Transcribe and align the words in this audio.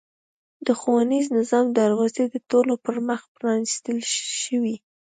د 0.65 0.67
ښوونیز 0.79 1.25
نظام 1.37 1.65
دروازې 1.79 2.23
د 2.29 2.35
ټولو 2.49 2.73
پرمخ 2.85 3.21
پرانېستل 3.35 3.97
شوې. 4.43 4.75